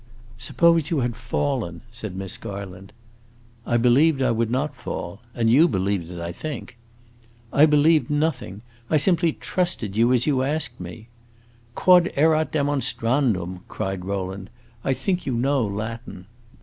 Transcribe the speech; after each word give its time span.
"Suppose 0.39 0.89
you 0.89 1.01
had 1.01 1.15
fallen," 1.15 1.81
said 1.91 2.15
Miss 2.15 2.35
Garland. 2.35 2.91
"I 3.67 3.77
believed 3.77 4.19
I 4.19 4.31
would 4.31 4.49
not 4.49 4.75
fall. 4.75 5.19
And 5.35 5.47
you 5.47 5.67
believed 5.67 6.09
it, 6.09 6.19
I 6.19 6.31
think." 6.31 6.75
"I 7.53 7.67
believed 7.67 8.09
nothing. 8.09 8.63
I 8.89 8.97
simply 8.97 9.31
trusted 9.33 9.95
you, 9.95 10.11
as 10.11 10.25
you 10.25 10.41
asked 10.41 10.79
me." 10.79 11.07
"Quod 11.75 12.11
erat 12.17 12.51
demonstrandum!" 12.51 13.59
cried 13.67 14.03
Rowland. 14.05 14.49
"I 14.83 14.93
think 14.93 15.27
you 15.27 15.35
know 15.35 15.63
Latin." 15.63 16.25